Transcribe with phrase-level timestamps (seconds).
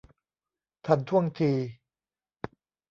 [0.85, 1.51] ทันท่วงที